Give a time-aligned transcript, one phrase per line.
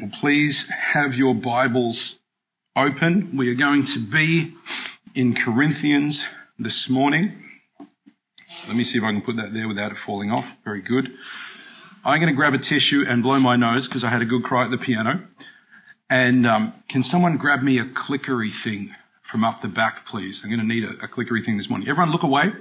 [0.00, 2.20] Well, please have your Bibles
[2.76, 3.36] open.
[3.36, 4.54] We are going to be
[5.12, 6.24] in Corinthians
[6.56, 7.42] this morning.
[8.68, 10.56] Let me see if I can put that there without it falling off.
[10.64, 11.12] Very good.
[12.04, 14.44] I'm going to grab a tissue and blow my nose because I had a good
[14.44, 15.26] cry at the piano.
[16.08, 20.42] And um, can someone grab me a clickery thing from up the back, please?
[20.44, 21.88] I'm going to need a, a clickery thing this morning.
[21.88, 22.52] Everyone look away.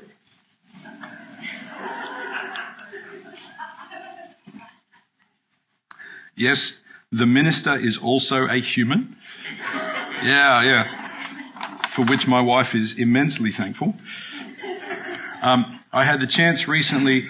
[6.36, 6.82] Yes,
[7.12, 9.16] the minister is also a human.
[10.24, 11.88] Yeah, yeah.
[11.88, 13.96] For which my wife is immensely thankful.
[15.42, 17.28] Um, I had the chance recently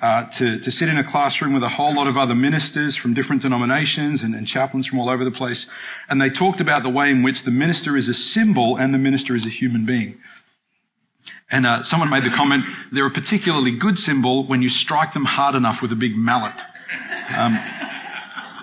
[0.00, 3.14] uh, to, to sit in a classroom with a whole lot of other ministers from
[3.14, 5.66] different denominations and, and chaplains from all over the place.
[6.08, 8.98] And they talked about the way in which the minister is a symbol and the
[8.98, 10.18] minister is a human being.
[11.50, 15.24] And uh, someone made the comment, they're a particularly good symbol when you strike them
[15.24, 16.60] hard enough with a big mallet.
[17.34, 17.58] Um,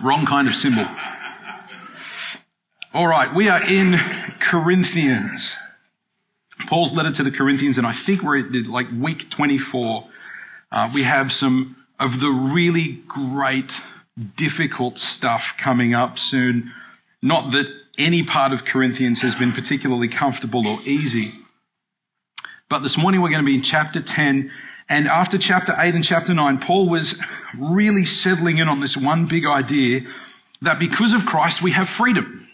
[0.02, 0.88] wrong kind of symbol.
[2.94, 3.98] All right, we are in
[4.40, 5.56] Corinthians.
[6.68, 10.08] Paul's letter to the Corinthians, and I think we're at like week 24.
[10.72, 13.82] Uh, we have some of the really great,
[14.36, 16.72] difficult stuff coming up soon.
[17.22, 21.34] Not that any part of Corinthians has been particularly comfortable or easy.
[22.70, 24.52] But this morning we're going to be in chapter 10.
[24.88, 27.20] And after chapter 8 and chapter 9, Paul was
[27.58, 30.02] really settling in on this one big idea
[30.62, 32.48] that because of Christ we have freedom.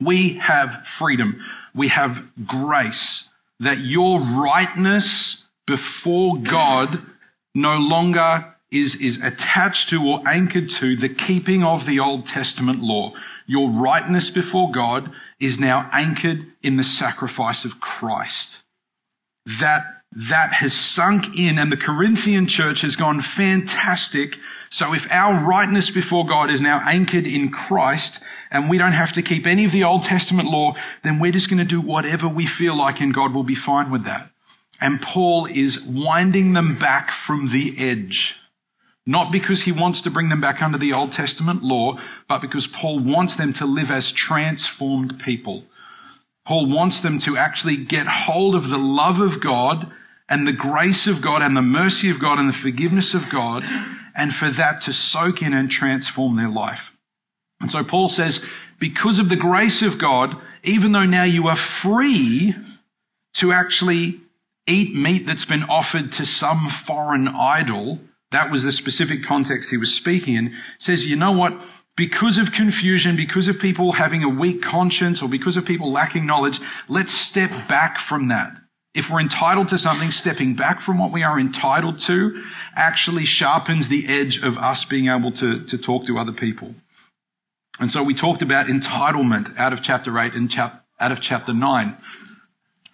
[0.00, 1.42] We have freedom.
[1.74, 3.30] We have grace.
[3.60, 7.02] That your rightness before God
[7.54, 12.80] no longer is, is attached to or anchored to the keeping of the Old Testament
[12.80, 13.12] law.
[13.46, 15.10] Your rightness before God
[15.40, 18.58] is now anchored in the sacrifice of Christ.
[19.60, 24.38] That that has sunk in and the Corinthian church has gone fantastic.
[24.70, 28.20] So if our rightness before God is now anchored in Christ
[28.50, 31.50] and we don't have to keep any of the Old Testament law, then we're just
[31.50, 34.30] going to do whatever we feel like and God will be fine with that.
[34.80, 38.36] And Paul is winding them back from the edge.
[39.04, 41.98] Not because he wants to bring them back under the Old Testament law,
[42.28, 45.64] but because Paul wants them to live as transformed people.
[46.48, 49.92] Paul wants them to actually get hold of the love of God
[50.30, 53.64] and the grace of God and the mercy of God and the forgiveness of God,
[54.16, 56.90] and for that to soak in and transform their life.
[57.60, 58.42] And so Paul says,
[58.78, 62.54] because of the grace of God, even though now you are free
[63.34, 64.18] to actually
[64.66, 68.00] eat meat that's been offered to some foreign idol,
[68.30, 71.60] that was the specific context he was speaking in, says, you know what?
[71.98, 76.26] Because of confusion, because of people having a weak conscience, or because of people lacking
[76.26, 78.56] knowledge, let's step back from that.
[78.94, 82.40] If we're entitled to something, stepping back from what we are entitled to
[82.76, 86.76] actually sharpens the edge of us being able to, to talk to other people.
[87.80, 91.52] And so we talked about entitlement out of chapter 8 and chap, out of chapter
[91.52, 91.96] 9.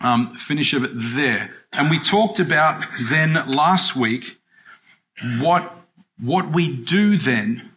[0.00, 1.54] Um, finish of it there.
[1.75, 4.38] And we talked about then last week
[5.37, 5.76] what,
[6.19, 7.70] what we do then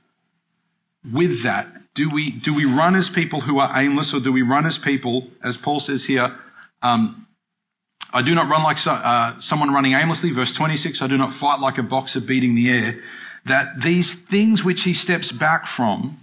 [1.12, 1.68] with that.
[1.94, 4.78] Do we, do we run as people who are aimless or do we run as
[4.78, 6.38] people, as Paul says here,
[6.82, 7.28] um,
[8.14, 10.32] I do not run like so, uh, someone running aimlessly.
[10.32, 13.00] Verse 26, I do not fight like a boxer beating the air.
[13.46, 16.20] That these things which he steps back from,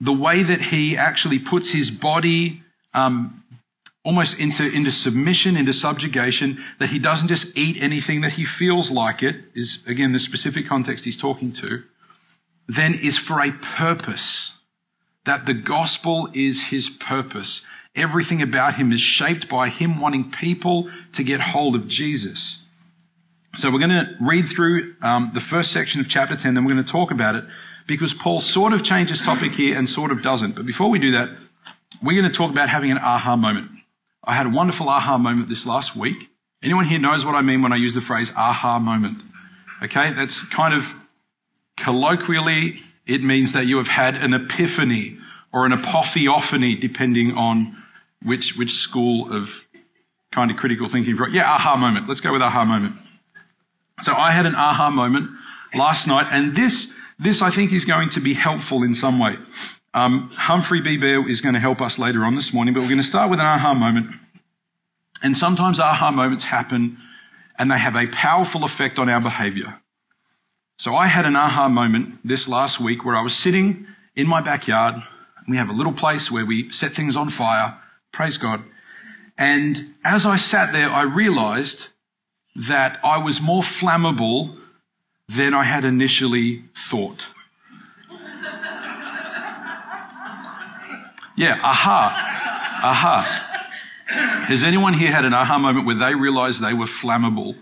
[0.00, 2.62] the way that he actually puts his body
[2.92, 3.42] um,
[4.04, 8.90] almost into, into submission, into subjugation, that he doesn't just eat anything that he feels
[8.90, 11.82] like it, is again the specific context he's talking to,
[12.68, 14.56] then is for a purpose.
[15.24, 17.62] That the gospel is his purpose.
[17.94, 22.58] Everything about him is shaped by him wanting people to get hold of Jesus.
[23.56, 26.74] So we're going to read through um, the first section of chapter 10, then we're
[26.74, 27.44] going to talk about it
[27.86, 30.54] because Paul sort of changes topic here and sort of doesn't.
[30.54, 31.30] But before we do that,
[32.02, 33.70] we're going to talk about having an aha moment.
[34.24, 36.28] I had a wonderful aha moment this last week.
[36.62, 39.22] Anyone here knows what I mean when I use the phrase aha moment?
[39.82, 40.92] Okay, that's kind of
[41.76, 45.18] colloquially, it means that you have had an epiphany
[45.52, 47.82] or an apotheophany, depending on
[48.22, 49.66] which, which school of
[50.32, 51.16] kind of critical thinking?
[51.30, 52.08] Yeah, aha moment.
[52.08, 52.96] Let's go with aha moment.
[54.00, 55.30] So I had an aha moment
[55.74, 59.36] last night, and this, this I think is going to be helpful in some way.
[59.94, 60.98] Um, Humphrey B.
[60.98, 63.30] Bear is going to help us later on this morning, but we're going to start
[63.30, 64.14] with an aha moment.
[65.22, 66.98] And sometimes aha moments happen
[67.58, 69.80] and they have a powerful effect on our behavior.
[70.78, 74.40] So I had an aha moment this last week where I was sitting in my
[74.40, 75.02] backyard.
[75.48, 77.78] We have a little place where we set things on fire
[78.16, 78.62] Praise God.
[79.36, 81.88] And as I sat there, I realized
[82.54, 84.56] that I was more flammable
[85.28, 87.26] than I had initially thought.
[91.38, 92.80] Yeah, aha.
[92.82, 94.46] Aha.
[94.48, 97.54] Has anyone here had an aha moment where they realized they were flammable?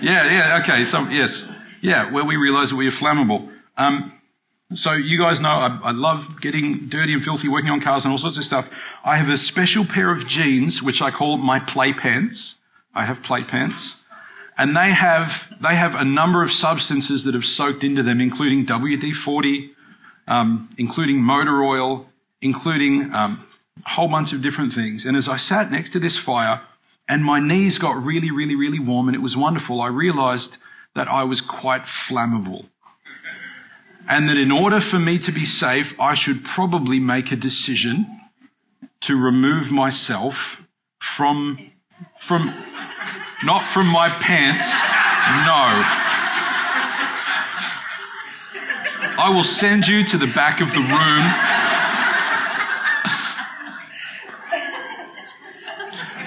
[0.00, 1.44] Yeah, yeah, okay, so, yes.
[1.80, 3.50] Yeah, where we realized that we are flammable.
[3.76, 4.12] Um,
[4.74, 8.12] so you guys know I, I, love getting dirty and filthy, working on cars and
[8.12, 8.68] all sorts of stuff.
[9.02, 12.56] I have a special pair of jeans, which I call my play pants.
[12.94, 13.96] I have play pants.
[14.58, 18.66] And they have, they have a number of substances that have soaked into them, including
[18.66, 19.70] WD-40,
[20.26, 22.08] um, including motor oil,
[22.42, 23.46] including um,
[23.86, 25.06] a whole bunch of different things.
[25.06, 26.60] And as I sat next to this fire
[27.08, 30.58] and my knees got really, really, really warm and it was wonderful, I realized
[30.94, 32.66] that I was quite flammable
[34.08, 38.06] and that in order for me to be safe, I should probably make a decision
[39.02, 40.66] to remove myself
[40.98, 41.58] from,
[42.18, 42.54] from,
[43.44, 44.72] not from my pants,
[45.44, 45.84] no.
[49.20, 51.24] I will send you to the back of the room.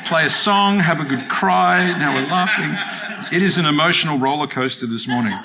[0.06, 3.21] Play a song, have a good cry, now we're laughing.
[3.32, 5.40] It is an emotional roller coaster this morning.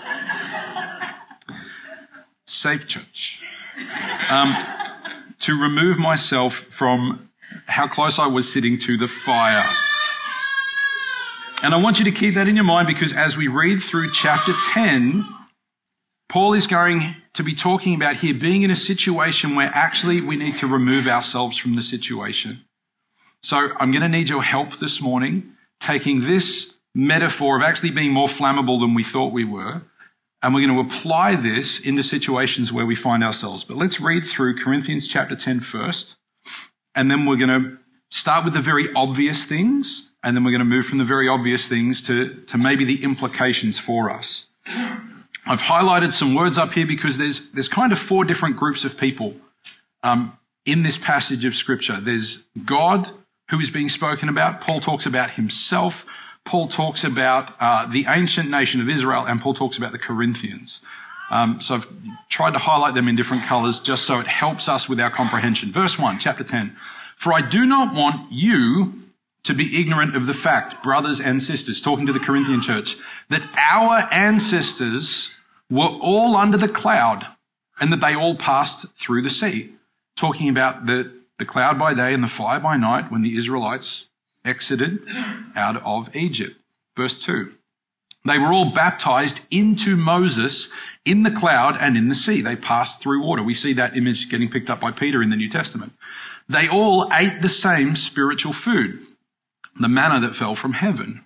[2.45, 3.41] Safe Church.
[4.29, 4.57] Um,
[5.39, 7.31] to remove myself from
[7.67, 9.65] how close I was sitting to the fire.
[11.63, 14.11] And I want you to keep that in your mind because as we read through
[14.11, 15.25] chapter 10,
[16.29, 20.35] Paul is going to be talking about here being in a situation where actually we
[20.35, 22.65] need to remove ourselves from the situation.
[23.45, 28.11] So I'm going to need your help this morning, taking this metaphor of actually being
[28.11, 29.83] more flammable than we thought we were,
[30.43, 33.65] and we're going to apply this into situations where we find ourselves.
[33.65, 36.17] But let's read through Corinthians chapter 10 first.
[36.95, 37.79] And then we're going to
[38.11, 40.11] start with the very obvious things.
[40.23, 43.03] And then we're going to move from the very obvious things to, to maybe the
[43.05, 44.47] implications for us.
[45.47, 48.97] I've highlighted some words up here because there's, there's kind of four different groups of
[48.97, 49.35] people
[50.03, 52.01] um, in this passage of scripture.
[52.01, 53.11] There's God
[53.51, 54.61] who is being spoken about.
[54.61, 56.05] Paul talks about himself.
[56.47, 60.81] Paul talks about uh, the ancient nation of Israel, and Paul talks about the Corinthians.
[61.31, 61.87] Um, so I've
[62.29, 65.73] tried to highlight them in different colors just so it helps us with our comprehension.
[65.73, 66.77] Verse 1, chapter 10.
[67.17, 69.03] For I do not want you
[69.43, 72.97] to be ignorant of the fact, brothers and sisters, talking to the Corinthian church,
[73.29, 75.31] that our ancestors
[75.71, 77.27] were all under the cloud
[77.81, 79.73] and that they all passed through the sea.
[80.17, 84.09] Talking about the, the cloud by day and the fire by night when the Israelites
[84.47, 85.01] exited
[85.55, 86.61] out of Egypt.
[86.97, 87.53] Verse 2.
[88.25, 90.69] They were all baptized into Moses
[91.05, 92.41] in the cloud and in the sea.
[92.41, 93.43] They passed through water.
[93.43, 95.93] We see that image getting picked up by Peter in the New Testament.
[96.49, 99.07] They all ate the same spiritual food,
[99.79, 101.25] the manna that fell from heaven.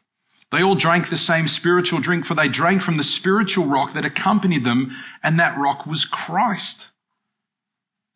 [0.53, 4.05] They all drank the same spiritual drink, for they drank from the spiritual rock that
[4.05, 6.89] accompanied them, and that rock was Christ.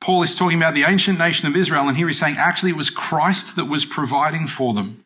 [0.05, 2.77] Paul is talking about the ancient nation of Israel, and here he's saying actually it
[2.77, 5.03] was Christ that was providing for them.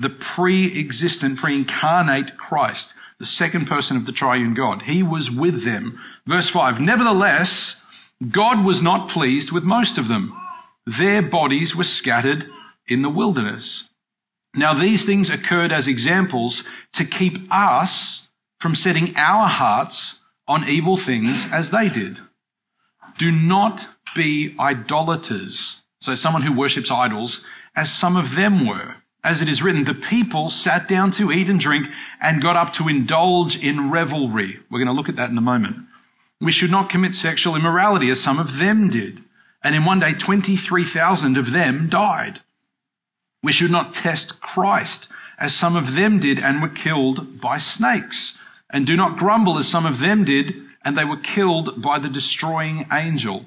[0.00, 4.82] The pre-existent, pre-incarnate Christ, the second person of the triune God.
[4.82, 6.00] He was with them.
[6.26, 7.84] Verse 5, Nevertheless,
[8.28, 10.36] God was not pleased with most of them.
[10.84, 12.50] Their bodies were scattered
[12.88, 13.88] in the wilderness.
[14.52, 16.64] Now these things occurred as examples
[16.94, 22.18] to keep us from setting our hearts on evil things as they did.
[23.16, 25.82] Do not be idolaters.
[26.00, 27.44] So someone who worships idols
[27.76, 28.96] as some of them were.
[29.22, 31.88] As it is written, the people sat down to eat and drink
[32.20, 34.60] and got up to indulge in revelry.
[34.70, 35.76] We're going to look at that in a moment.
[36.40, 39.22] We should not commit sexual immorality as some of them did.
[39.62, 42.40] And in one day, 23,000 of them died.
[43.42, 45.08] We should not test Christ
[45.38, 48.38] as some of them did and were killed by snakes.
[48.70, 52.08] And do not grumble as some of them did and they were killed by the
[52.08, 53.44] destroying angel.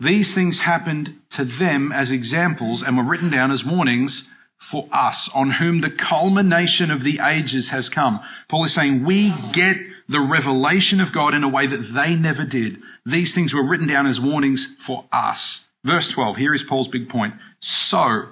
[0.00, 5.28] These things happened to them as examples and were written down as warnings for us,
[5.34, 8.20] on whom the culmination of the ages has come.
[8.48, 9.76] Paul is saying we get
[10.08, 12.80] the revelation of God in a way that they never did.
[13.04, 15.66] These things were written down as warnings for us.
[15.84, 17.34] Verse 12, here is Paul's big point.
[17.60, 18.28] So,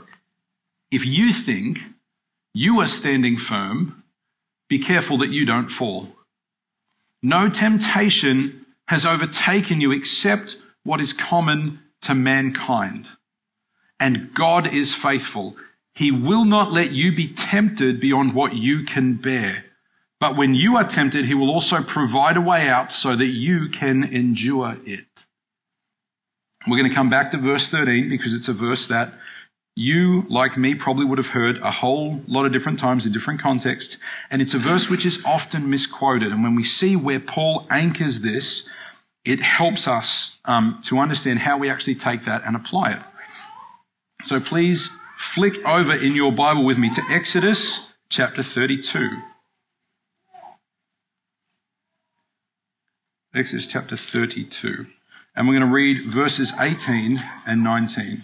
[0.90, 1.80] if you think
[2.54, 4.02] you are standing firm,
[4.68, 6.08] be careful that you don't fall.
[7.22, 13.08] No temptation has overtaken you except what is common to mankind.
[13.98, 15.56] And God is faithful.
[15.94, 19.64] He will not let you be tempted beyond what you can bear.
[20.20, 23.68] But when you are tempted, he will also provide a way out so that you
[23.68, 25.24] can endure it.
[26.66, 29.12] We're going to come back to verse 13 because it's a verse that
[29.74, 33.40] you, like me, probably would have heard a whole lot of different times in different
[33.40, 33.98] contexts.
[34.30, 36.32] And it's a verse which is often misquoted.
[36.32, 38.66] And when we see where Paul anchors this,
[39.26, 43.02] it helps us um, to understand how we actually take that and apply it.
[44.24, 49.10] So please flick over in your Bible with me to Exodus chapter 32.
[53.34, 54.86] Exodus chapter 32.
[55.34, 58.22] And we're going to read verses 18 and 19.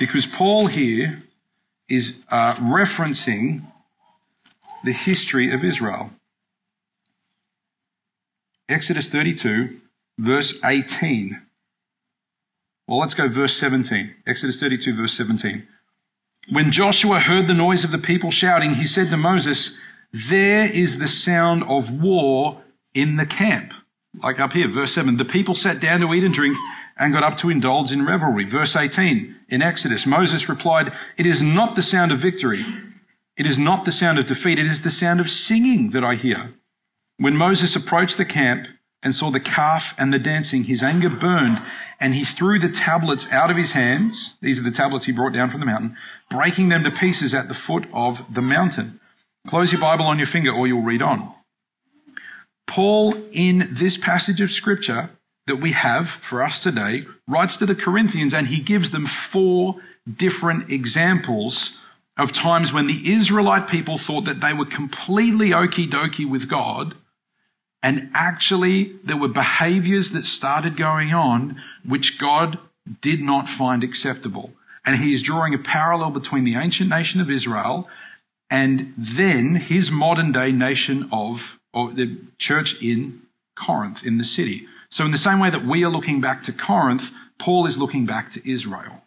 [0.00, 1.22] Because Paul here
[1.88, 3.70] is uh, referencing
[4.82, 6.10] the history of Israel.
[8.70, 9.80] Exodus 32,
[10.18, 11.42] verse 18.
[12.86, 14.14] Well, let's go verse 17.
[14.26, 15.66] Exodus 32, verse 17.
[16.50, 19.76] When Joshua heard the noise of the people shouting, he said to Moses,
[20.12, 22.62] There is the sound of war
[22.94, 23.72] in the camp.
[24.22, 25.16] Like up here, verse 7.
[25.16, 26.56] The people sat down to eat and drink
[26.98, 28.44] and got up to indulge in revelry.
[28.44, 32.64] Verse 18 in Exodus, Moses replied, It is not the sound of victory.
[33.36, 34.58] It is not the sound of defeat.
[34.58, 36.54] It is the sound of singing that I hear.
[37.20, 38.66] When Moses approached the camp,
[39.02, 41.62] and saw the calf and the dancing, his anger burned,
[41.98, 44.36] and he threw the tablets out of his hands.
[44.40, 45.96] These are the tablets he brought down from the mountain,
[46.28, 49.00] breaking them to pieces at the foot of the mountain.
[49.46, 51.32] Close your Bible on your finger or you'll read on.
[52.66, 55.10] Paul, in this passage of scripture
[55.46, 59.76] that we have for us today, writes to the Corinthians and he gives them four
[60.14, 61.78] different examples
[62.18, 66.94] of times when the Israelite people thought that they were completely okie dokie with God
[67.82, 72.58] and actually, there were behaviors that started going on which God
[73.00, 74.52] did not find acceptable.
[74.84, 77.88] And he is drawing a parallel between the ancient nation of Israel
[78.50, 83.22] and then his modern day nation of, or the church in
[83.56, 84.66] Corinth, in the city.
[84.90, 88.06] So in the same way that we are looking back to Corinth, Paul is looking
[88.06, 89.02] back to Israel.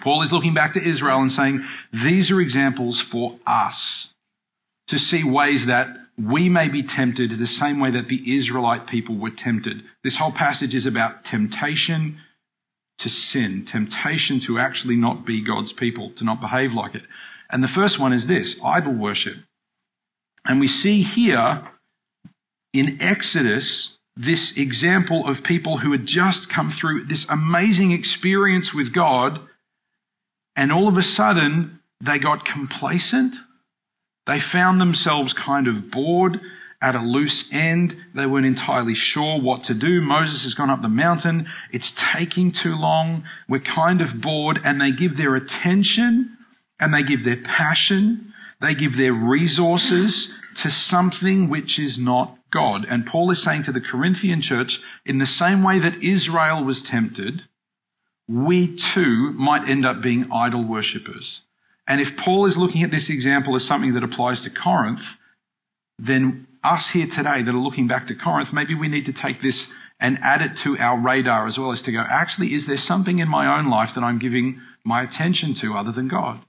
[0.00, 4.14] Paul is looking back to Israel and saying, these are examples for us
[4.88, 5.88] to see ways that
[6.18, 9.82] we may be tempted the same way that the Israelite people were tempted.
[10.02, 12.18] This whole passage is about temptation
[12.98, 17.04] to sin, temptation to actually not be God's people, to not behave like it.
[17.50, 19.38] And the first one is this idol worship.
[20.44, 21.62] And we see here
[22.72, 28.92] in Exodus this example of people who had just come through this amazing experience with
[28.92, 29.40] God,
[30.54, 33.36] and all of a sudden they got complacent
[34.26, 36.40] they found themselves kind of bored
[36.80, 37.96] at a loose end.
[38.14, 40.00] They weren't entirely sure what to do.
[40.00, 41.48] Moses has gone up the mountain.
[41.70, 43.24] It's taking too long.
[43.48, 46.36] We're kind of bored and they give their attention
[46.80, 48.32] and they give their passion.
[48.60, 52.86] They give their resources to something which is not God.
[52.88, 56.82] And Paul is saying to the Corinthian church, in the same way that Israel was
[56.82, 57.44] tempted,
[58.28, 61.42] we too might end up being idol worshippers.
[61.86, 65.16] And if Paul is looking at this example as something that applies to Corinth,
[65.98, 69.40] then us here today that are looking back to Corinth, maybe we need to take
[69.40, 69.70] this
[70.00, 73.20] and add it to our radar as well as to go, actually, is there something
[73.20, 76.40] in my own life that I'm giving my attention to other than God?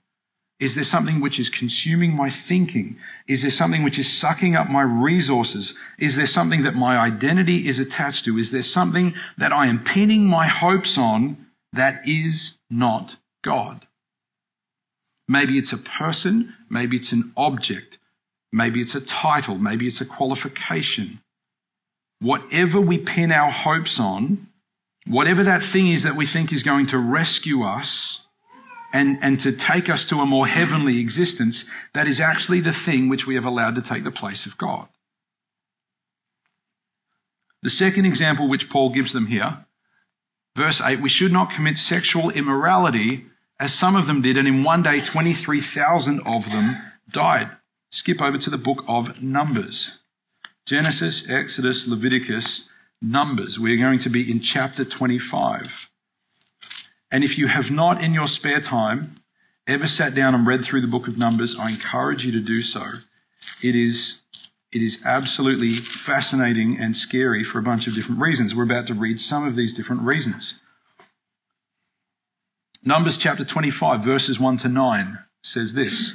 [0.59, 2.97] Is there something which is consuming my thinking?
[3.27, 5.73] Is there something which is sucking up my resources?
[5.99, 8.37] Is there something that my identity is attached to?
[8.37, 13.87] Is there something that I am pinning my hopes on that is not God?
[15.27, 17.97] Maybe it's a person, maybe it's an object,
[18.51, 21.21] maybe it's a title, maybe it's a qualification.
[22.19, 24.47] Whatever we pin our hopes on,
[25.05, 28.21] whatever that thing is that we think is going to rescue us
[28.93, 33.09] and, and to take us to a more heavenly existence, that is actually the thing
[33.09, 34.87] which we have allowed to take the place of God.
[37.63, 39.65] The second example which Paul gives them here,
[40.55, 43.25] verse 8, we should not commit sexual immorality
[43.59, 46.77] as some of them did, and in one day 23,000 of them
[47.09, 47.49] died.
[47.91, 49.99] Skip over to the book of Numbers.
[50.65, 52.67] Genesis, Exodus, Leviticus,
[53.01, 53.59] Numbers.
[53.59, 55.89] We're going to be in chapter 25.
[57.11, 59.15] And if you have not in your spare time
[59.67, 62.63] ever sat down and read through the book of Numbers, I encourage you to do
[62.63, 62.83] so.
[63.61, 64.21] It is,
[64.71, 68.55] it is absolutely fascinating and scary for a bunch of different reasons.
[68.55, 70.55] We're about to read some of these different reasons.
[72.85, 76.11] Numbers chapter 25, verses 1 to 9 says this.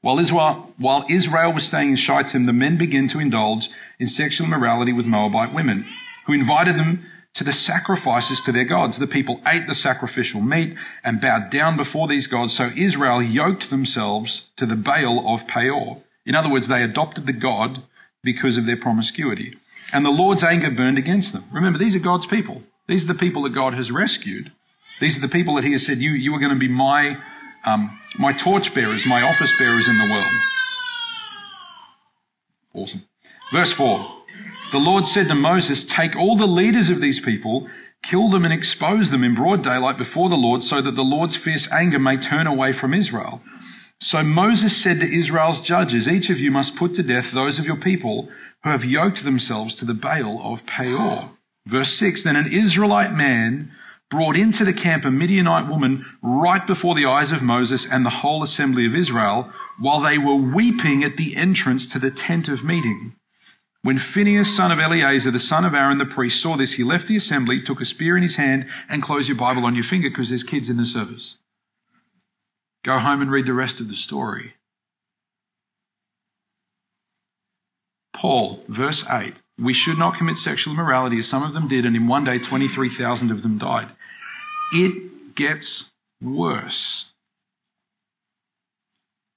[0.00, 4.48] While Israel, while Israel was staying in Shittim, the men began to indulge in sexual
[4.48, 5.86] immorality with Moabite women,
[6.26, 8.98] who invited them to the sacrifices to their gods.
[8.98, 13.70] The people ate the sacrificial meat and bowed down before these gods, so Israel yoked
[13.70, 16.02] themselves to the Baal of Peor.
[16.26, 17.84] In other words, they adopted the god
[18.24, 19.54] because of their promiscuity.
[19.92, 21.44] And the Lord's anger burned against them.
[21.52, 22.64] Remember, these are God's people.
[22.86, 24.52] These are the people that God has rescued.
[25.00, 27.18] These are the people that He has said, You, you are going to be my,
[27.64, 30.32] um, my torchbearers, my office bearers in the world.
[32.74, 33.02] Awesome.
[33.52, 34.22] Verse 4.
[34.72, 37.68] The Lord said to Moses, Take all the leaders of these people,
[38.02, 41.36] kill them and expose them in broad daylight before the Lord, so that the Lord's
[41.36, 43.42] fierce anger may turn away from Israel.
[44.00, 47.66] So Moses said to Israel's judges, Each of you must put to death those of
[47.66, 48.28] your people
[48.64, 51.30] who have yoked themselves to the Baal of Peor.
[51.66, 53.72] Verse 6 Then an Israelite man
[54.10, 58.10] brought into the camp a Midianite woman right before the eyes of Moses and the
[58.10, 62.62] whole assembly of Israel, while they were weeping at the entrance to the tent of
[62.62, 63.14] meeting.
[63.82, 67.08] When Phinehas, son of Eleazar, the son of Aaron the priest, saw this, he left
[67.08, 70.08] the assembly, took a spear in his hand, and closed your Bible on your finger
[70.08, 71.36] because there's kids in the service.
[72.84, 74.54] Go home and read the rest of the story.
[78.12, 79.34] Paul, verse 8.
[79.58, 82.38] We should not commit sexual immorality as some of them did, and in one day
[82.38, 83.88] 23,000 of them died.
[84.72, 85.90] It gets
[86.20, 87.12] worse.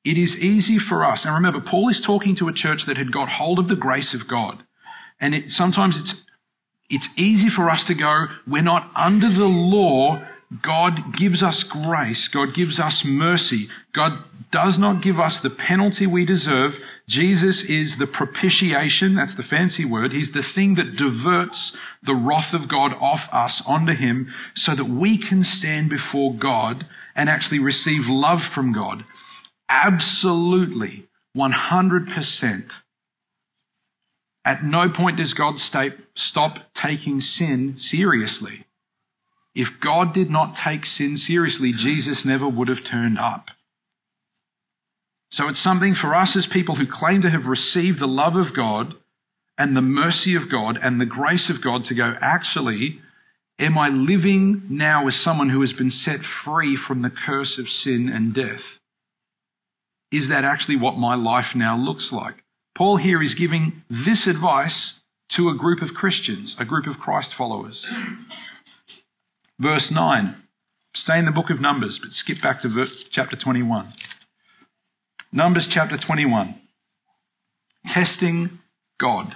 [0.06, 1.26] It is easy for us.
[1.26, 4.14] And remember, Paul is talking to a church that had got hold of the grace
[4.14, 4.64] of God.
[5.20, 6.24] And it, sometimes it's,
[6.90, 10.22] it's easy for us to go, we're not under the law.
[10.62, 12.28] God gives us grace.
[12.28, 13.68] God gives us mercy.
[13.94, 16.84] God does not give us the penalty we deserve.
[17.08, 19.16] Jesus is the propitiation.
[19.16, 20.12] That's the fancy word.
[20.12, 24.86] He's the thing that diverts the wrath of God off us onto him so that
[24.86, 29.06] we can stand before God and actually receive love from God
[29.70, 32.72] absolutely 100%.
[34.44, 38.66] At no point does God stop taking sin seriously.
[39.56, 43.50] If God did not take sin seriously, Jesus never would have turned up.
[45.36, 48.54] So it's something for us as people who claim to have received the love of
[48.54, 48.96] God
[49.58, 53.02] and the mercy of God and the grace of God to go, actually,
[53.60, 57.70] am I living now as someone who has been set free from the curse of
[57.70, 58.80] sin and death?
[60.16, 62.46] is that actually what my life now looks like?
[62.74, 65.02] Paul here is giving this advice
[65.32, 67.86] to a group of Christians, a group of Christ followers.
[69.60, 70.36] Verse 9.
[70.94, 73.88] Stay in the book of Numbers, but skip back to chapter 21.
[75.36, 76.56] Numbers chapter 21.
[77.90, 78.60] Testing
[78.98, 79.36] God.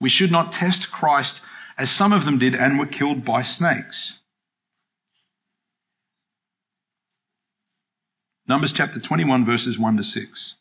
[0.00, 1.42] We should not test Christ
[1.76, 4.20] as some of them did and were killed by snakes.
[8.48, 10.54] Numbers chapter 21, verses 1 to 6.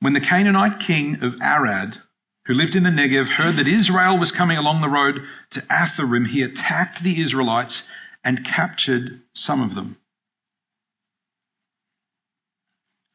[0.00, 1.98] When the Canaanite king of Arad,
[2.46, 6.26] who lived in the Negev, heard that Israel was coming along the road to Atharim,
[6.26, 7.84] he attacked the Israelites
[8.24, 9.98] and captured some of them.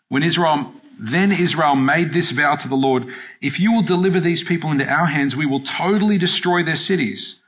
[0.09, 3.07] When Israel, then Israel made this vow to the Lord,
[3.41, 7.39] if you will deliver these people into our hands, we will totally destroy their cities.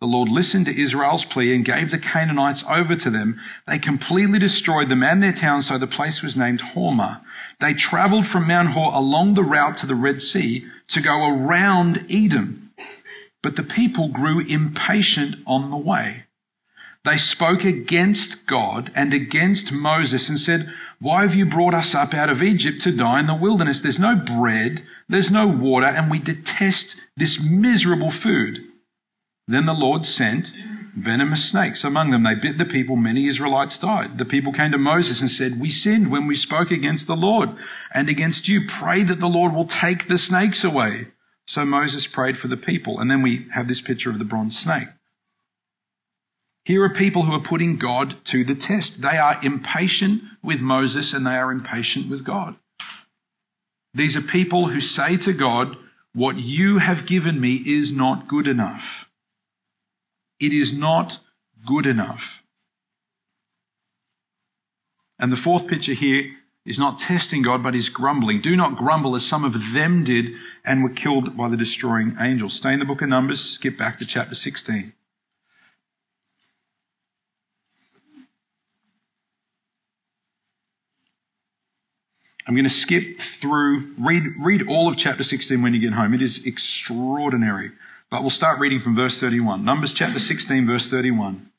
[0.00, 3.40] The Lord listened to Israel's plea and gave the Canaanites over to them.
[3.66, 7.20] They completely destroyed them and their towns, so the place was named Hormah.
[7.58, 12.06] They traveled from Mount Hor along the route to the Red Sea to go around
[12.08, 12.70] Edom.
[13.42, 16.24] But the people grew impatient on the way.
[17.04, 22.12] They spoke against God and against Moses and said, Why have you brought us up
[22.12, 23.80] out of Egypt to die in the wilderness?
[23.80, 28.64] There's no bread, there's no water, and we detest this miserable food.
[29.46, 30.50] Then the Lord sent
[30.96, 32.24] venomous snakes among them.
[32.24, 32.96] They bit the people.
[32.96, 34.18] Many Israelites died.
[34.18, 37.50] The people came to Moses and said, We sinned when we spoke against the Lord
[37.94, 38.66] and against you.
[38.66, 41.08] Pray that the Lord will take the snakes away.
[41.46, 42.98] So Moses prayed for the people.
[42.98, 44.88] And then we have this picture of the bronze snake.
[46.68, 49.00] Here are people who are putting God to the test.
[49.00, 52.56] They are impatient with Moses and they are impatient with God.
[53.94, 55.78] These are people who say to God,
[56.12, 59.08] What you have given me is not good enough.
[60.38, 61.20] It is not
[61.64, 62.42] good enough.
[65.18, 66.32] And the fourth picture here
[66.66, 68.42] is not testing God, but is grumbling.
[68.42, 70.32] Do not grumble as some of them did
[70.66, 72.52] and were killed by the destroying angels.
[72.52, 74.92] Stay in the book of Numbers, skip back to chapter 16.
[82.48, 86.14] I'm going to skip through, read, read all of chapter 16 when you get home.
[86.14, 87.72] It is extraordinary.
[88.10, 89.66] But we'll start reading from verse 31.
[89.66, 91.50] Numbers chapter 16, verse 31.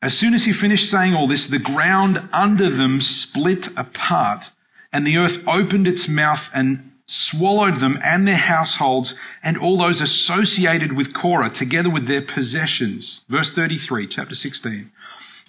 [0.00, 4.52] As soon as he finished saying all this, the ground under them split apart,
[4.92, 10.00] and the earth opened its mouth and swallowed them and their households and all those
[10.00, 13.24] associated with Korah, together with their possessions.
[13.28, 14.92] Verse 33, chapter 16.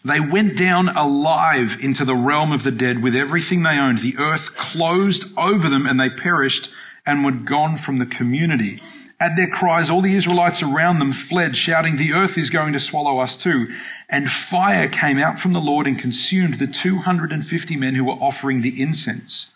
[0.04, 4.00] They went down alive into the realm of the dead with everything they owned.
[4.00, 6.70] The earth closed over them and they perished
[7.06, 8.80] and were gone from the community.
[9.20, 12.80] At their cries, all the Israelites around them fled, shouting, The earth is going to
[12.80, 13.72] swallow us too.
[14.10, 18.62] And fire came out from the Lord and consumed the 250 men who were offering
[18.62, 19.52] the incense.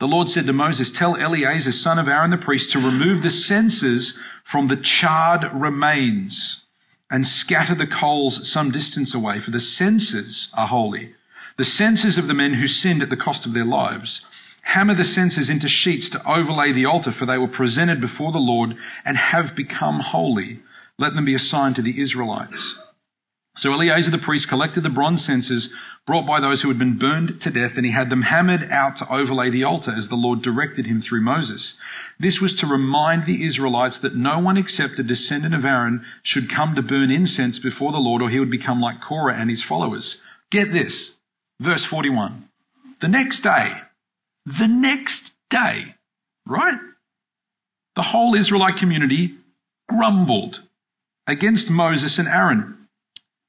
[0.00, 3.30] The Lord said to Moses, Tell Eleazar, son of Aaron the priest, to remove the
[3.30, 6.65] censers from the charred remains
[7.10, 11.14] and scatter the coals some distance away, for the censers are holy.
[11.56, 14.24] The censers of the men who sinned at the cost of their lives.
[14.62, 18.38] Hammer the censers into sheets to overlay the altar, for they were presented before the
[18.38, 20.60] Lord and have become holy.
[20.98, 22.78] Let them be assigned to the Israelites.
[23.56, 25.70] So Eleazar the priest collected the bronze censers
[26.06, 28.96] brought by those who had been burned to death, and he had them hammered out
[28.98, 31.76] to overlay the altar as the Lord directed him through Moses.
[32.20, 36.48] This was to remind the Israelites that no one except a descendant of Aaron should
[36.48, 39.62] come to burn incense before the Lord, or he would become like Korah and his
[39.62, 40.20] followers.
[40.50, 41.16] Get this.
[41.58, 42.48] Verse 41.
[43.00, 43.80] The next day,
[44.44, 45.96] the next day,
[46.46, 46.78] right?
[47.94, 49.34] The whole Israelite community
[49.88, 50.62] grumbled
[51.26, 52.85] against Moses and Aaron.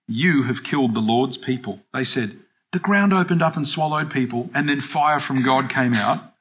[0.07, 1.81] You have killed the Lord's people.
[1.93, 2.39] They said,
[2.73, 6.33] the ground opened up and swallowed people, and then fire from God came out.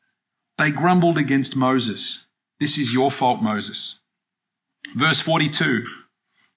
[0.59, 2.25] They grumbled against Moses.
[2.59, 4.01] This is your fault, Moses.
[4.97, 5.87] Verse 42.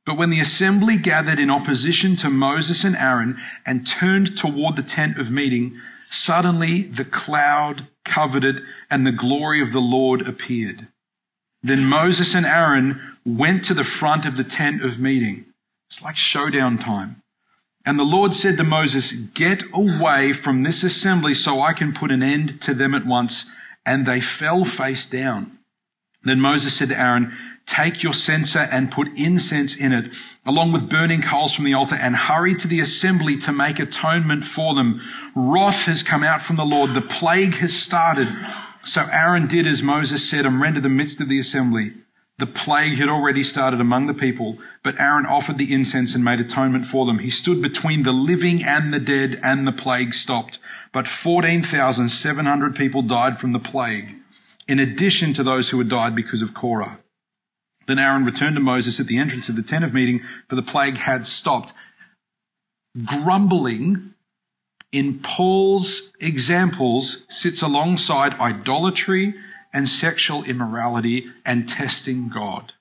[0.06, 4.84] But when the assembly gathered in opposition to Moses and Aaron and turned toward the
[4.84, 10.88] tent of meeting, suddenly the cloud covered it and the glory of the Lord appeared.
[11.62, 15.45] Then Moses and Aaron went to the front of the tent of meeting.
[15.89, 17.23] It's like showdown time.
[17.84, 22.12] And the Lord said to Moses, Get away from this assembly so I can put
[22.12, 23.45] an end to them at once.
[23.86, 25.58] And they fell face down.
[26.23, 27.34] Then Moses said to Aaron,
[27.65, 30.13] Take your censer and put incense in it,
[30.45, 34.45] along with burning coals from the altar, and hurry to the assembly to make atonement
[34.45, 35.02] for them.
[35.36, 36.93] Wrath has come out from the Lord.
[36.93, 38.28] The plague has started.
[38.84, 41.93] So Aaron did as Moses said and rendered the midst of the assembly.
[42.39, 46.39] The plague had already started among the people, but Aaron offered the incense and made
[46.39, 47.19] atonement for them.
[47.19, 50.58] He stood between the living and the dead, and the plague stopped.
[50.93, 54.15] But 14,700 people died from the plague,
[54.69, 56.99] in addition to those who had died because of Korah.
[57.88, 60.62] Then Aaron returned to Moses at the entrance of the tent of meeting, for the
[60.62, 61.73] plague had stopped.
[63.04, 64.13] Grumbling
[64.93, 69.36] in Paul's examples sits alongside idolatry
[69.74, 72.74] and sexual immorality and testing God.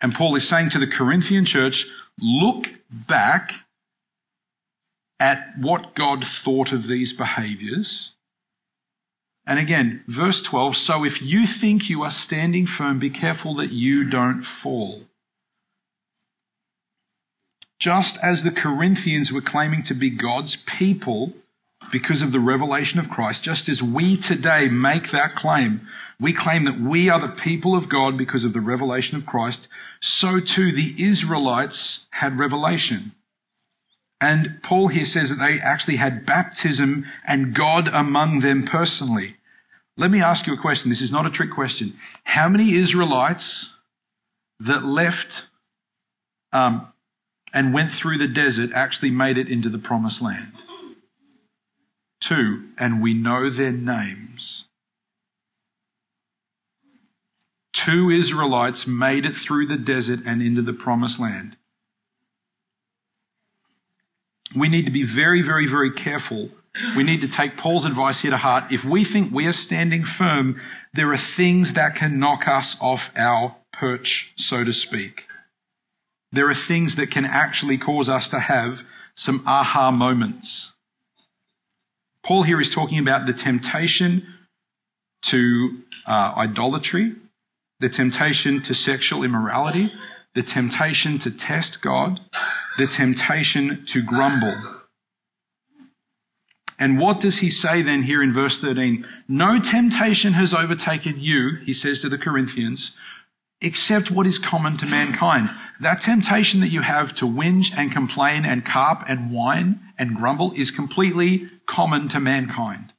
[0.00, 1.86] And Paul is saying to the Corinthian church,
[2.20, 3.52] look back
[5.20, 8.10] at what God thought of these behaviors.
[9.46, 13.72] And again, verse 12, so if you think you are standing firm, be careful that
[13.72, 15.02] you don't fall.
[17.78, 21.32] Just as the Corinthians were claiming to be God's people,
[21.90, 25.86] because of the revelation of Christ, just as we today make that claim,
[26.20, 29.68] we claim that we are the people of God because of the revelation of Christ,
[30.00, 33.12] so too the Israelites had revelation.
[34.20, 39.36] And Paul here says that they actually had baptism and God among them personally.
[39.96, 40.90] Let me ask you a question.
[40.90, 41.94] This is not a trick question.
[42.22, 43.76] How many Israelites
[44.60, 45.48] that left
[46.52, 46.86] um,
[47.52, 50.52] and went through the desert actually made it into the promised land?
[52.22, 54.66] Two, and we know their names.
[57.72, 61.56] Two Israelites made it through the desert and into the promised land.
[64.54, 66.50] We need to be very, very, very careful.
[66.96, 68.70] We need to take Paul's advice here to heart.
[68.70, 70.60] If we think we are standing firm,
[70.94, 75.26] there are things that can knock us off our perch, so to speak.
[76.30, 78.82] There are things that can actually cause us to have
[79.16, 80.71] some aha moments.
[82.32, 84.26] Paul here is talking about the temptation
[85.24, 87.14] to uh, idolatry,
[87.80, 89.92] the temptation to sexual immorality,
[90.34, 92.20] the temptation to test God,
[92.78, 94.56] the temptation to grumble.
[96.78, 99.06] And what does he say then here in verse 13?
[99.28, 102.96] No temptation has overtaken you, he says to the Corinthians,
[103.60, 105.50] except what is common to mankind.
[105.80, 110.50] That temptation that you have to whinge and complain and carp and whine and grumble
[110.56, 112.92] is completely common to mankind.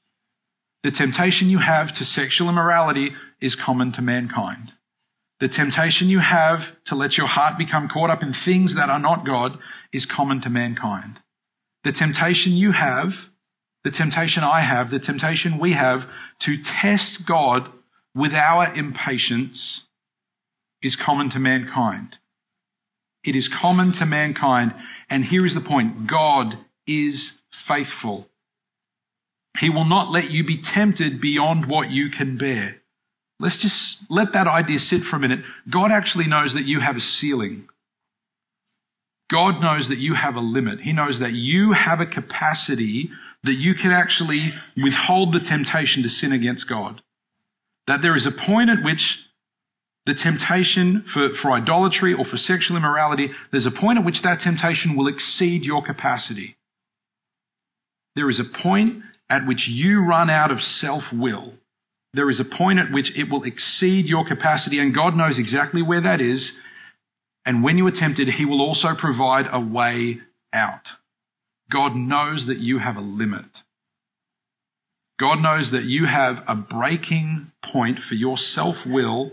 [0.83, 4.71] The temptation you have to sexual immorality is common to mankind.
[5.41, 8.99] The temptation you have to let your heart become caught up in things that are
[8.99, 9.59] not God
[9.91, 11.19] is common to mankind.
[11.83, 13.27] The temptation you have,
[13.83, 17.69] the temptation I have, the temptation we have to test God
[18.15, 19.87] with our impatience
[20.81, 22.17] is common to mankind.
[23.25, 24.73] It is common to mankind.
[25.09, 26.07] And here is the point.
[26.07, 28.27] God is faithful.
[29.59, 32.81] He will not let you be tempted beyond what you can bear.
[33.39, 35.43] Let's just let that idea sit for a minute.
[35.69, 37.67] God actually knows that you have a ceiling.
[39.29, 40.81] God knows that you have a limit.
[40.81, 43.11] He knows that you have a capacity
[43.43, 47.01] that you can actually withhold the temptation to sin against God.
[47.87, 49.27] That there is a point at which
[50.05, 54.39] the temptation for, for idolatry or for sexual immorality, there's a point at which that
[54.39, 56.57] temptation will exceed your capacity.
[58.15, 61.53] There is a point at which you run out of self will.
[62.13, 65.81] There is a point at which it will exceed your capacity, and God knows exactly
[65.81, 66.59] where that is.
[67.45, 70.21] And when you are tempted, He will also provide a way
[70.53, 70.93] out.
[71.71, 73.63] God knows that you have a limit.
[75.17, 79.31] God knows that you have a breaking point for your self will,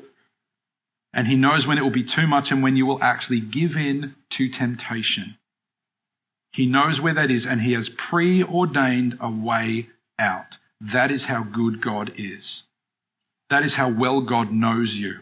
[1.13, 3.77] and He knows when it will be too much and when you will actually give
[3.77, 5.37] in to temptation.
[6.53, 10.59] He knows where that is, and He has preordained a way out.
[10.81, 12.65] That is how good God is.
[13.51, 15.21] That is how well God knows you.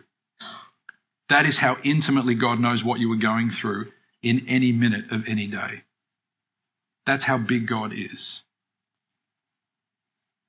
[1.28, 5.28] That is how intimately God knows what you are going through in any minute of
[5.28, 5.82] any day.
[7.04, 8.42] That's how big God is.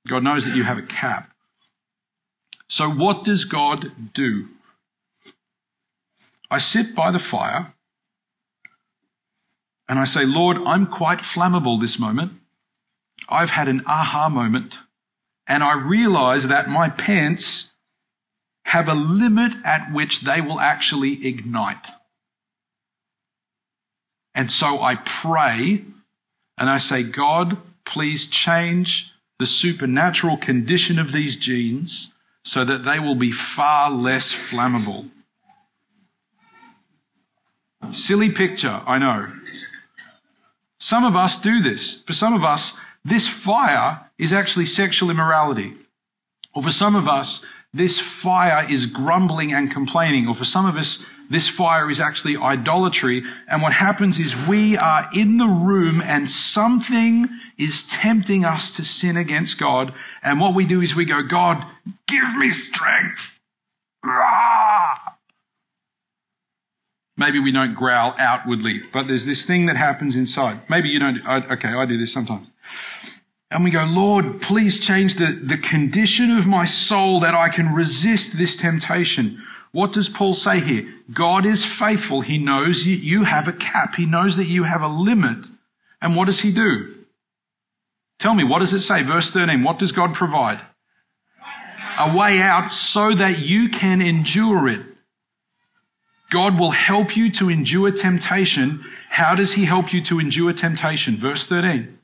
[0.08, 1.30] God knows that you have a cap.
[2.68, 4.48] So, what does God do?
[6.50, 7.74] I sit by the fire
[9.90, 12.34] and I say, Lord, I'm quite flammable this moment.
[13.28, 14.78] I've had an aha moment
[15.48, 17.72] and I realize that my pants
[18.66, 21.88] have a limit at which they will actually ignite.
[24.32, 25.84] And so I pray
[26.56, 32.12] and I say, God, please change the supernatural condition of these jeans
[32.44, 35.10] so that they will be far less flammable.
[37.90, 39.32] Silly picture, I know.
[40.80, 42.02] Some of us do this.
[42.02, 45.74] For some of us, this fire is actually sexual immorality.
[46.54, 50.26] Or for some of us, this fire is grumbling and complaining.
[50.26, 53.22] Or for some of us, this fire is actually idolatry.
[53.46, 58.84] And what happens is we are in the room and something is tempting us to
[58.84, 59.94] sin against God.
[60.22, 61.64] And what we do is we go, God,
[62.08, 63.38] give me strength.
[67.20, 70.58] Maybe we don't growl outwardly, but there's this thing that happens inside.
[70.70, 71.20] Maybe you don't.
[71.26, 72.48] I, okay, I do this sometimes.
[73.50, 77.74] And we go, Lord, please change the, the condition of my soul that I can
[77.74, 79.42] resist this temptation.
[79.72, 80.94] What does Paul say here?
[81.12, 82.22] God is faithful.
[82.22, 83.96] He knows you, you have a cap.
[83.96, 85.44] He knows that you have a limit.
[86.00, 87.04] And what does he do?
[88.18, 89.02] Tell me, what does it say?
[89.02, 89.62] Verse 13.
[89.62, 90.62] What does God provide?
[91.98, 94.86] A way out so that you can endure it.
[96.30, 98.84] God will help you to endure temptation.
[99.08, 101.16] How does he help you to endure temptation?
[101.16, 101.98] Verse 13.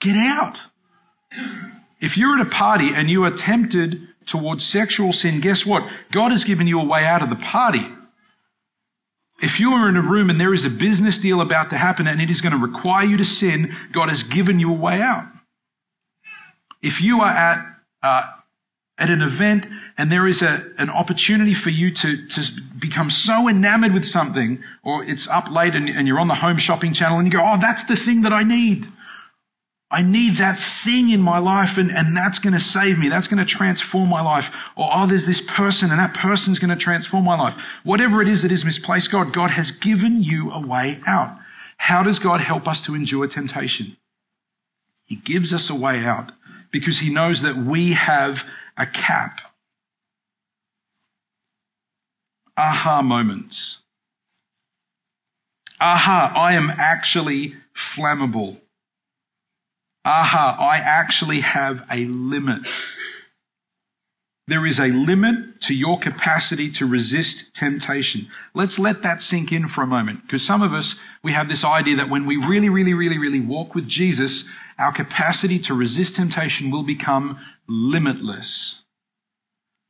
[0.00, 0.60] Get out.
[2.00, 5.90] If you're at a party and you are tempted towards sexual sin, guess what?
[6.12, 7.86] God has given you a way out of the party.
[9.42, 12.06] If you are in a room and there is a business deal about to happen
[12.06, 15.00] and it is going to require you to sin, God has given you a way
[15.00, 15.26] out.
[16.82, 17.66] If you are at
[18.02, 18.30] uh,
[18.98, 19.66] at an event
[19.98, 22.42] and there is a, an opportunity for you to, to
[22.78, 26.58] become so enamored with something, or it's up late and, and you're on the home
[26.58, 28.86] shopping channel and you go, oh, that's the thing that I need.
[29.90, 33.08] I need that thing in my life and, and that's going to save me.
[33.08, 34.50] That's going to transform my life.
[34.76, 37.54] Or, oh, there's this person and that person's going to transform my life.
[37.84, 41.38] Whatever it is that is misplaced God, God has given you a way out.
[41.76, 43.96] How does God help us to endure temptation?
[45.04, 46.32] He gives us a way out
[46.72, 48.44] because he knows that we have
[48.76, 49.40] a cap.
[52.56, 53.82] Aha moments.
[55.80, 58.60] Aha, I am actually flammable.
[60.04, 62.66] Aha, I actually have a limit.
[64.48, 68.28] There is a limit to your capacity to resist temptation.
[68.54, 70.22] Let's let that sink in for a moment.
[70.22, 73.40] Because some of us, we have this idea that when we really, really, really, really
[73.40, 78.82] walk with Jesus, our capacity to resist temptation will become limitless.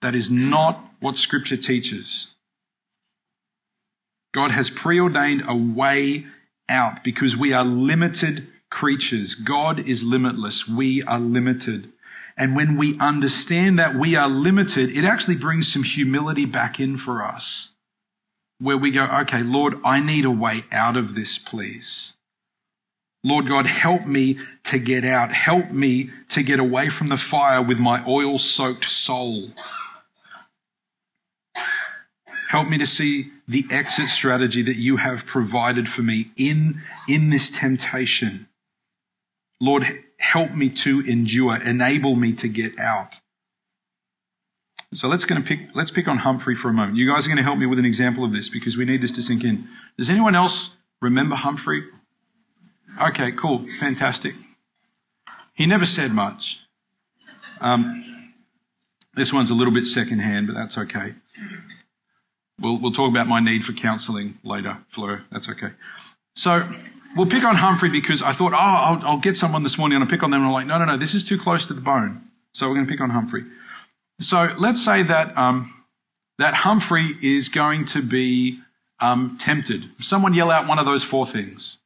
[0.02, 2.28] That is not what scripture teaches.
[4.32, 6.26] God has preordained a way
[6.68, 9.34] out because we are limited creatures.
[9.34, 10.68] God is limitless.
[10.68, 11.92] We are limited.
[12.36, 16.98] And when we understand that we are limited, it actually brings some humility back in
[16.98, 17.70] for us.
[18.58, 22.12] Where we go, okay, Lord, I need a way out of this, please.
[23.26, 25.32] Lord God, help me to get out.
[25.32, 29.50] Help me to get away from the fire with my oil soaked soul.
[32.50, 37.30] Help me to see the exit strategy that you have provided for me in, in
[37.30, 38.46] this temptation.
[39.60, 39.84] Lord,
[40.20, 41.60] help me to endure.
[41.60, 43.16] Enable me to get out.
[44.94, 46.96] So let's going to pick, let's pick on Humphrey for a moment.
[46.96, 49.02] You guys are going to help me with an example of this because we need
[49.02, 49.68] this to sink in.
[49.98, 51.82] Does anyone else remember Humphrey?
[53.00, 53.66] Okay, cool.
[53.78, 54.34] Fantastic.
[55.54, 56.60] He never said much.
[57.60, 58.32] Um,
[59.14, 61.14] this one's a little bit secondhand, but that's okay.
[62.60, 65.24] We'll, we'll talk about my need for counseling later, Fleur.
[65.30, 65.70] That's okay.
[66.34, 66.68] So
[67.16, 70.04] we'll pick on Humphrey because I thought, oh, I'll, I'll get someone this morning and
[70.04, 70.40] I'll pick on them.
[70.40, 72.22] And I'm like, no, no, no, this is too close to the bone.
[72.52, 73.44] So we're going to pick on Humphrey.
[74.20, 75.84] So let's say that, um,
[76.38, 78.60] that Humphrey is going to be
[79.00, 79.90] um, tempted.
[80.00, 81.78] Someone yell out one of those four things.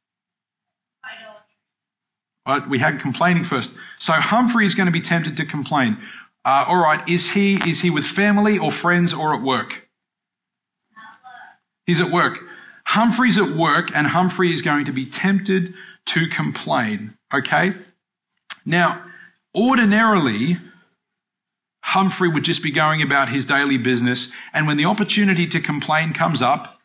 [2.47, 3.71] Right, we had complaining first.
[3.99, 5.97] So Humphrey is going to be tempted to complain.
[6.43, 9.87] Uh, all right, is he is he with family or friends or at work?
[11.85, 12.39] He's at work.
[12.85, 15.73] Humphrey's at work, and Humphrey is going to be tempted
[16.07, 17.15] to complain.
[17.33, 17.73] Okay.
[18.65, 19.05] Now,
[19.55, 20.57] ordinarily,
[21.83, 26.13] Humphrey would just be going about his daily business, and when the opportunity to complain
[26.13, 26.79] comes up,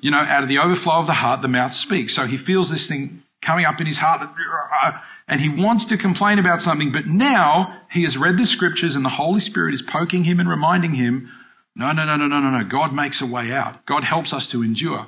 [0.00, 2.14] you know, out of the overflow of the heart, the mouth speaks.
[2.14, 4.92] So he feels this thing coming up in his heart uh,
[5.28, 9.04] and he wants to complain about something, but now he has read the scriptures and
[9.04, 11.30] the Holy Spirit is poking him and reminding him,
[11.74, 12.64] no, no, no, no, no, no, no.
[12.64, 13.84] God makes a way out.
[13.86, 15.06] God helps us to endure.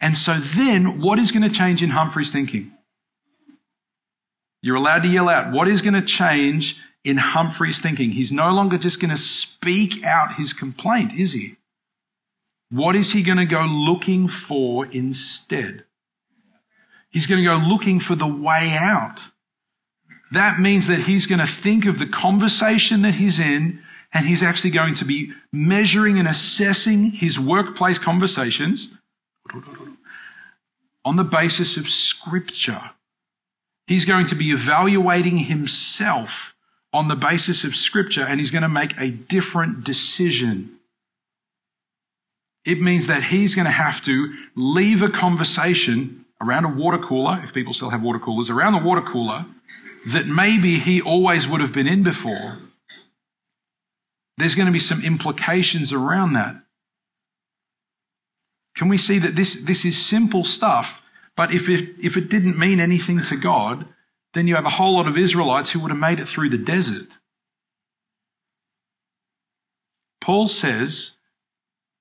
[0.00, 2.72] And so then what is going to change in Humphrey's thinking?
[4.62, 5.52] You're allowed to yell out.
[5.52, 8.10] What is going to change in Humphrey's thinking?
[8.10, 11.56] He's no longer just going to speak out his complaint, is he?
[12.70, 15.85] What is he going to go looking for instead?
[17.16, 19.22] He's going to go looking for the way out.
[20.32, 23.80] That means that he's going to think of the conversation that he's in
[24.12, 28.92] and he's actually going to be measuring and assessing his workplace conversations
[31.06, 32.82] on the basis of scripture.
[33.86, 36.54] He's going to be evaluating himself
[36.92, 40.76] on the basis of scripture and he's going to make a different decision
[42.66, 47.40] it means that he's going to have to leave a conversation around a water cooler,
[47.42, 49.46] if people still have water coolers, around the water cooler
[50.06, 52.58] that maybe he always would have been in before.
[54.36, 56.56] There's going to be some implications around that.
[58.76, 61.02] Can we see that this, this is simple stuff,
[61.34, 63.86] but if it, if it didn't mean anything to God,
[64.34, 66.58] then you have a whole lot of Israelites who would have made it through the
[66.58, 67.16] desert.
[70.20, 71.15] Paul says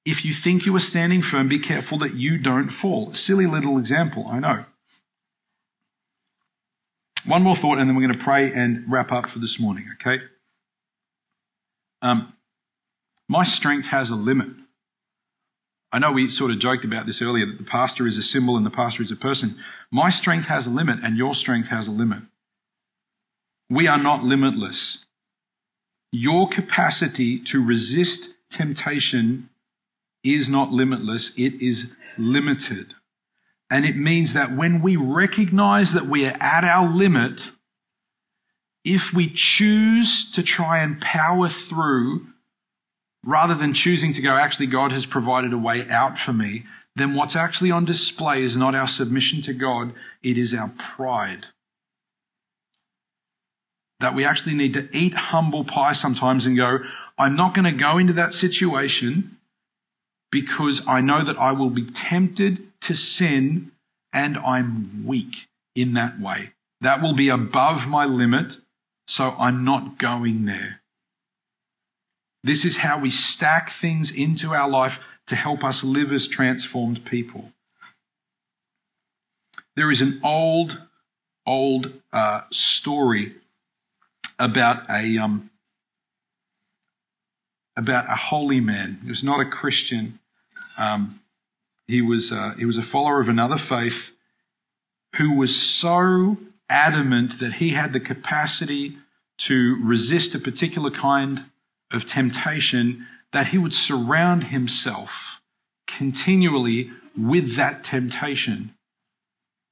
[0.05, 3.13] if you think you are standing firm, be careful that you don't fall.
[3.13, 4.65] Silly little example, I know.
[7.25, 9.89] One more thought, and then we're going to pray and wrap up for this morning,
[9.95, 10.23] okay?
[12.03, 12.33] Um,
[13.27, 14.49] my strength has a limit.
[15.91, 18.57] I know we sort of joked about this earlier that the pastor is a symbol
[18.57, 19.57] and the pastor is a person.
[19.89, 22.19] My strength has a limit, and your strength has a limit.
[23.71, 25.05] We are not limitless.
[26.11, 29.49] Your capacity to resist temptation
[30.25, 32.93] is not limitless, it is limited.
[33.69, 37.49] And it means that when we recognize that we are at our limit,
[38.83, 42.27] if we choose to try and power through
[43.25, 47.15] rather than choosing to go, actually, God has provided a way out for me, then
[47.15, 51.47] what's actually on display is not our submission to God, it is our pride.
[53.99, 56.79] That we actually need to eat humble pie sometimes and go,
[57.17, 59.34] I'm not going to go into that situation
[60.35, 63.71] because I know that I will be tempted to sin
[64.11, 66.51] and I'm weak in that way.
[66.81, 68.57] That will be above my limit,
[69.07, 70.81] so I'm not going there.
[72.43, 77.05] This is how we stack things into our life to help us live as transformed
[77.05, 77.53] people.
[79.77, 80.81] There is an old,
[81.45, 83.35] old uh, story
[84.37, 85.49] about a um,
[87.77, 88.99] about a holy man.
[89.01, 90.19] He was not a Christian,
[90.77, 91.21] um,
[91.87, 94.11] he was uh, he was a follower of another faith
[95.15, 96.37] who was so
[96.69, 98.97] adamant that he had the capacity
[99.37, 101.45] to resist a particular kind
[101.91, 105.41] of temptation that he would surround himself
[105.87, 108.73] continually with that temptation.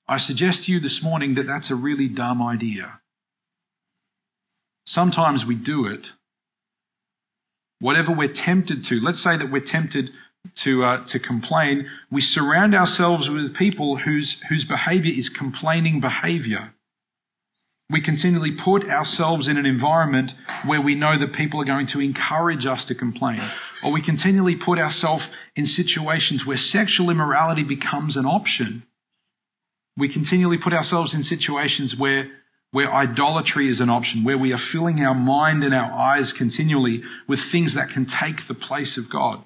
[0.08, 3.00] I suggest to you this morning that that's a really dumb idea.
[4.86, 6.12] Sometimes we do it.
[7.80, 10.12] Whatever we're tempted to, let's say that we're tempted
[10.56, 16.73] to uh, to complain, we surround ourselves with people whose whose behavior is complaining behavior.
[17.89, 20.33] We continually put ourselves in an environment
[20.65, 23.41] where we know that people are going to encourage us to complain.
[23.83, 28.83] Or we continually put ourselves in situations where sexual immorality becomes an option.
[29.96, 32.31] We continually put ourselves in situations where,
[32.71, 37.04] where idolatry is an option, where we are filling our mind and our eyes continually
[37.27, 39.44] with things that can take the place of God.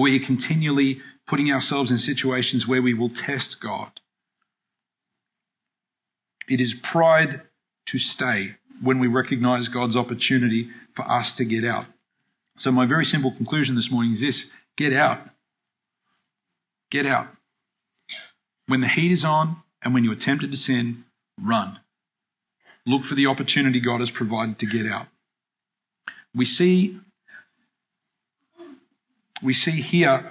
[0.00, 4.00] We are continually putting ourselves in situations where we will test God.
[6.48, 7.42] It is pride
[7.84, 11.84] to stay when we recognize God's opportunity for us to get out.
[12.56, 15.20] So, my very simple conclusion this morning is this get out.
[16.90, 17.28] Get out.
[18.68, 21.04] When the heat is on and when you are tempted to sin,
[21.38, 21.78] run.
[22.86, 25.08] Look for the opportunity God has provided to get out.
[26.34, 26.98] We see,
[29.42, 30.30] we see here,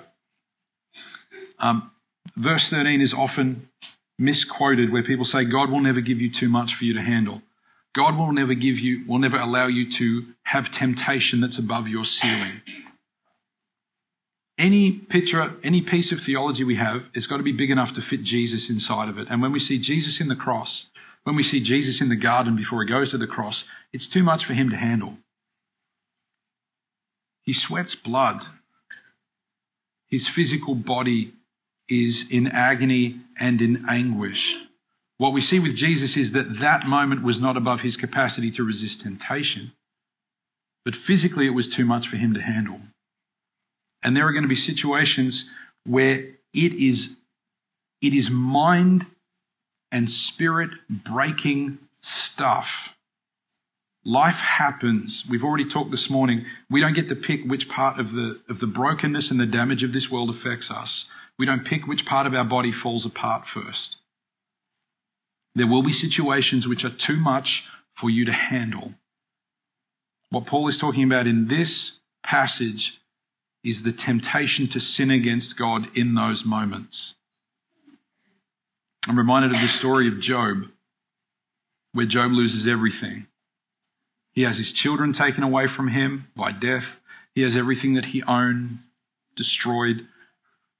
[1.60, 1.91] um,
[2.36, 3.70] verse 13 is often
[4.18, 7.41] misquoted where people say, God will never give you too much for you to handle.
[7.95, 12.05] God will never give you, will never allow you to have temptation that's above your
[12.05, 12.62] ceiling.
[14.57, 18.01] Any picture, any piece of theology we have, it's got to be big enough to
[18.01, 19.28] fit Jesus inside of it.
[19.30, 20.88] And when we see Jesus in the cross,
[21.24, 24.24] when we see Jesus in the garden before he goes to the cross, it's too
[24.24, 25.18] much for him to handle.
[27.41, 28.45] He sweats blood.
[30.10, 31.34] His physical body
[31.88, 34.57] is in agony and in anguish.
[35.18, 38.64] What we see with Jesus is that that moment was not above his capacity to
[38.64, 39.74] resist temptation,
[40.86, 42.80] but physically it was too much for him to handle.
[44.01, 45.49] And there are going to be situations
[45.86, 46.20] where
[46.53, 47.16] it is,
[48.01, 49.05] it is mind
[49.91, 52.95] and spirit breaking stuff.
[54.06, 55.26] Life happens.
[55.30, 56.45] We've already talked this morning.
[56.70, 59.84] We don't get to pick which part of the, of the brokenness and the damage
[59.84, 61.06] of this world affects us.
[61.38, 63.97] We don't pick which part of our body falls apart first.
[65.56, 68.93] There will be situations which are too much for you to handle.
[70.30, 73.02] What Paul is talking about in this passage
[73.64, 77.16] is the temptation to sin against God in those moments.
[79.08, 80.66] I'm reminded of the story of Job,
[81.93, 83.28] where Job loses everything.
[84.40, 87.02] He has his children taken away from him by death.
[87.36, 88.80] He has everything that he owned
[89.36, 90.08] destroyed.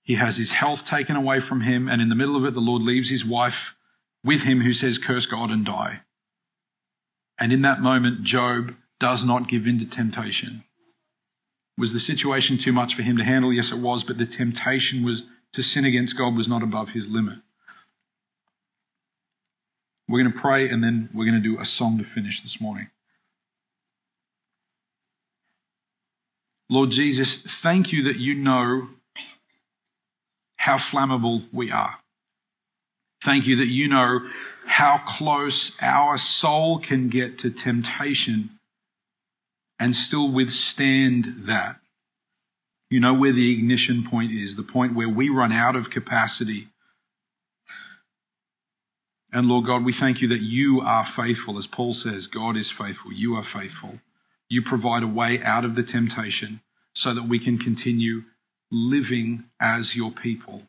[0.02, 1.90] He has his health taken away from him.
[1.90, 3.76] And in the middle of it, the Lord leaves his wife
[4.24, 6.04] with him who says, Curse God and die.
[7.38, 10.64] And in that moment, Job does not give in to temptation.
[11.78, 13.52] Was the situation too much for him to handle?
[13.52, 17.10] Yes, it was, but the temptation was to sin against God was not above his
[17.10, 17.40] limit.
[20.08, 22.62] We're going to pray and then we're going to do a song to finish this
[22.62, 22.90] morning.
[26.70, 28.90] Lord Jesus, thank you that you know
[30.58, 31.98] how flammable we are.
[33.24, 34.30] Thank you that you know
[34.66, 38.52] how close our soul can get to temptation
[39.80, 41.78] and still withstand that.
[42.90, 46.68] You know where the ignition point is, the point where we run out of capacity.
[49.32, 51.58] And Lord God, we thank you that you are faithful.
[51.58, 53.14] As Paul says, God is faithful.
[53.14, 54.00] You are faithful.
[54.50, 56.62] You provide a way out of the temptation
[56.94, 58.24] so that we can continue
[58.72, 60.64] living as your people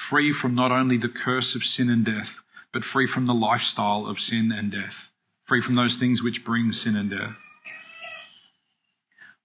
[0.00, 2.42] free from not only the curse of sin and death,
[2.72, 5.10] but free from the lifestyle of sin and death,
[5.44, 7.36] free from those things which bring sin and death.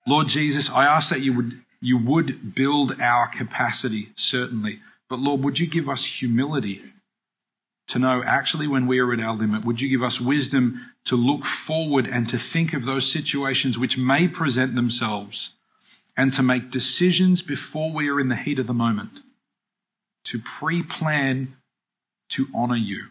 [0.08, 4.80] Lord Jesus, I ask that you would, you would build our capacity, certainly.
[5.10, 6.82] But Lord, would you give us humility
[7.88, 9.66] to know actually when we are at our limit?
[9.66, 13.98] Would you give us wisdom to look forward and to think of those situations which
[13.98, 15.52] may present themselves
[16.18, 19.20] and to make decisions before we are in the heat of the moment?
[20.26, 21.56] to pre plan
[22.30, 23.06] to honor you.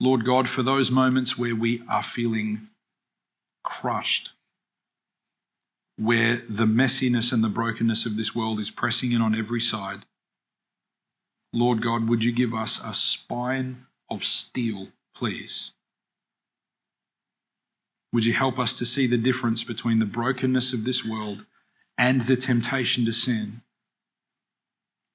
[0.00, 2.68] Lord God, for those moments where we are feeling
[3.62, 4.30] crushed,
[5.96, 10.04] where the messiness and the brokenness of this world is pressing in on every side,
[11.52, 15.72] Lord God, would you give us a spine of steel, please?
[18.12, 21.44] Would you help us to see the difference between the brokenness of this world
[21.98, 23.62] and the temptation to sin.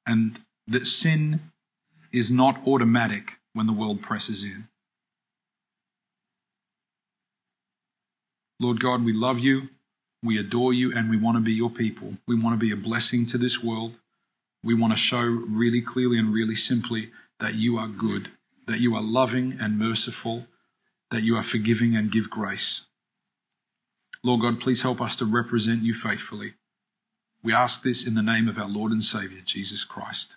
[0.05, 1.51] And that sin
[2.11, 4.67] is not automatic when the world presses in.
[8.59, 9.69] Lord God, we love you,
[10.23, 12.13] we adore you, and we want to be your people.
[12.27, 13.93] We want to be a blessing to this world.
[14.63, 18.29] We want to show really clearly and really simply that you are good,
[18.69, 20.45] that you are loving and merciful,
[21.09, 22.85] that you are forgiving and give grace.
[24.23, 26.53] Lord God, please help us to represent you faithfully.
[27.41, 30.35] We ask this in the name of our Lord and Savior, Jesus Christ.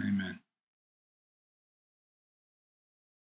[0.00, 0.38] Amen.